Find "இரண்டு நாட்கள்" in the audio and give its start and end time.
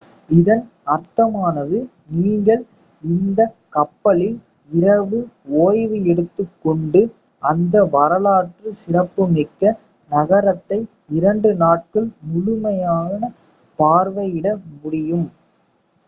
11.11-12.09